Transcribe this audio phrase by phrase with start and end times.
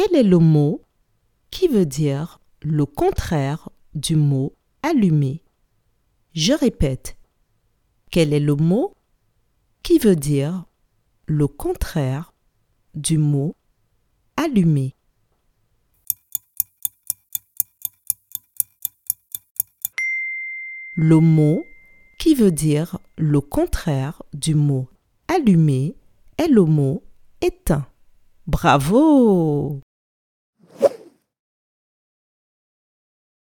[0.00, 0.80] Quel est le mot
[1.50, 5.42] qui veut dire le contraire du mot allumé?
[6.34, 7.16] Je répète.
[8.08, 8.94] Quel est le mot
[9.82, 10.66] qui veut dire
[11.26, 12.32] le contraire
[12.94, 13.56] du mot
[14.36, 14.94] allumé?
[20.94, 21.64] Le mot
[22.20, 24.88] qui veut dire le contraire du mot
[25.26, 25.96] allumé
[26.36, 27.02] est le mot
[27.40, 27.88] éteint.
[28.46, 29.80] Bravo